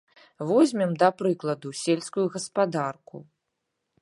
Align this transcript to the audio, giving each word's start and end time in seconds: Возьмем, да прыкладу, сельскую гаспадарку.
Возьмем, 0.49 0.91
да 1.03 1.09
прыкладу, 1.19 1.69
сельскую 1.83 2.25
гаспадарку. 2.39 3.17